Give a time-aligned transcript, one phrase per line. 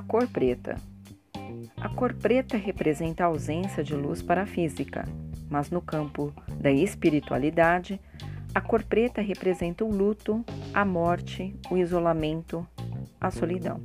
[0.00, 0.76] cor preta.
[1.80, 5.04] A cor preta representa a ausência de luz para a física,
[5.48, 8.00] mas no campo da espiritualidade,
[8.54, 12.66] a cor preta representa o luto, a morte, o isolamento,
[13.20, 13.80] a solidão.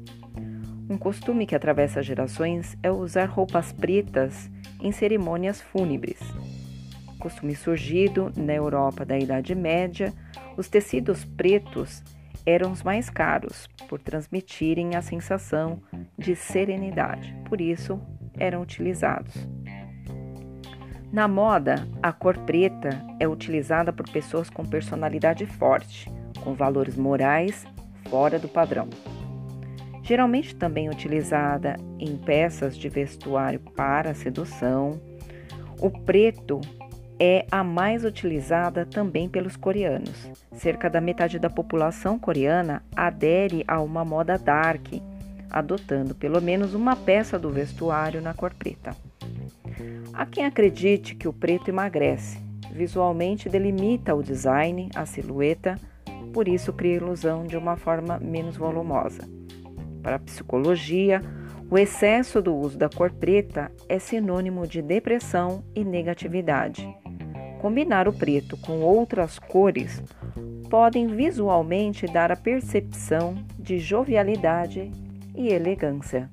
[0.90, 4.50] Um costume que atravessa gerações é usar roupas pretas
[4.82, 6.20] em cerimônias fúnebres.
[7.18, 10.14] Costume surgido na Europa da Idade Média,
[10.58, 12.04] os tecidos pretos
[12.46, 15.82] eram os mais caros por transmitirem a sensação
[16.18, 18.00] de serenidade, por isso
[18.38, 19.34] eram utilizados.
[21.12, 26.12] Na moda, a cor preta é utilizada por pessoas com personalidade forte,
[26.44, 27.66] com valores morais
[28.10, 28.90] fora do padrão.
[30.02, 35.00] Geralmente também utilizada em peças de vestuário para sedução,
[35.80, 36.60] o preto
[37.20, 40.30] é a mais utilizada também pelos coreanos.
[40.54, 44.88] Cerca da metade da população coreana adere a uma moda dark,
[45.50, 48.96] adotando pelo menos uma peça do vestuário na cor preta.
[50.14, 52.40] Há quem acredite que o preto emagrece,
[52.72, 55.76] visualmente delimita o design, a silhueta,
[56.34, 59.28] por isso cria ilusão de uma forma menos volumosa.
[60.02, 61.22] Para a psicologia,
[61.74, 66.88] o excesso do uso da cor preta é sinônimo de depressão e negatividade.
[67.60, 70.04] Combinar o preto com outras cores
[70.70, 74.92] podem visualmente dar a percepção de jovialidade
[75.36, 76.30] e elegância.